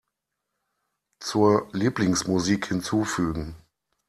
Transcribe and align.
Zur 1.19 1.69
Lieblingsmusik 1.73 2.65
hinzufügen. 2.71 3.53